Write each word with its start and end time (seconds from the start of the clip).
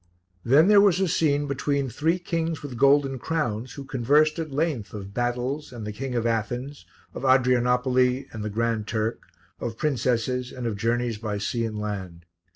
Then 0.43 0.67
there 0.67 0.81
was 0.81 0.99
a 0.99 1.07
scene 1.07 1.45
between 1.45 1.87
three 1.87 2.17
kings 2.17 2.63
with 2.63 2.75
golden 2.75 3.19
crowns 3.19 3.73
who 3.73 3.83
conversed 3.83 4.39
at 4.39 4.49
length 4.51 4.95
of 4.95 5.13
battles 5.13 5.71
and 5.71 5.85
the 5.85 5.91
King 5.91 6.15
of 6.15 6.25
Athens, 6.25 6.87
of 7.13 7.21
Adrianopoli 7.21 8.25
and 8.33 8.43
the 8.43 8.49
Grand 8.49 8.87
Turk, 8.87 9.19
of 9.59 9.77
princesses 9.77 10.51
and 10.51 10.65
of 10.65 10.75
journeys 10.75 11.19
by 11.19 11.37
sea 11.37 11.65
and 11.65 11.77
land. 11.77 12.25